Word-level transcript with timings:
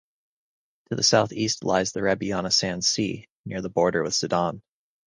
To 0.89 0.95
the 0.95 1.03
south-east 1.03 1.63
lies 1.63 1.91
the 1.91 1.99
Rebiana 1.99 2.51
Sand 2.51 2.83
Sea, 2.83 3.27
near 3.45 3.61
the 3.61 3.69
border 3.69 4.01
with 4.01 4.15
Sudan. 4.15 4.63